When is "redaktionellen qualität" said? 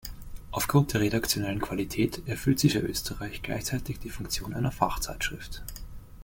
1.01-2.27